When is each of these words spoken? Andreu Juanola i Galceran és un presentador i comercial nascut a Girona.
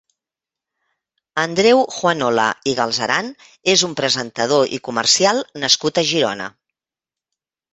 Andreu 1.41 1.81
Juanola 1.97 2.47
i 2.71 2.73
Galceran 2.81 3.29
és 3.75 3.83
un 3.89 3.93
presentador 4.01 4.75
i 4.79 4.83
comercial 4.89 5.43
nascut 5.67 6.01
a 6.03 6.07
Girona. 6.15 6.49